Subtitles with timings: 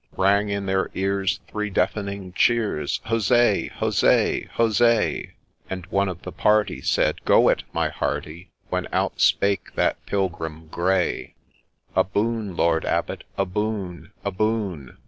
[0.17, 3.67] Bang in their ears three deafening cheers,' Huzza!
[3.75, 4.47] huzza!
[4.55, 5.21] huzza!'
[5.69, 11.35] And one of the party said,' Go it, my hearty!'— When outspake that Pilgrim grey
[11.95, 13.25] —'A boon, Lord Abbot!
[13.37, 14.11] a boon!
[14.25, 14.97] a boon